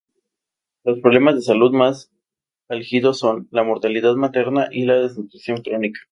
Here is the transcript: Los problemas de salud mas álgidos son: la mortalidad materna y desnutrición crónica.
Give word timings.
Los 0.83 0.99
problemas 0.99 1.35
de 1.35 1.43
salud 1.43 1.73
mas 1.73 2.09
álgidos 2.69 3.19
son: 3.19 3.47
la 3.51 3.63
mortalidad 3.63 4.15
materna 4.15 4.67
y 4.71 4.87
desnutrición 4.87 5.61
crónica. 5.61 5.99